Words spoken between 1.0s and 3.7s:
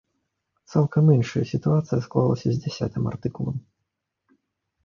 іншая сітуацыя склалася з дзясятым артыкулам.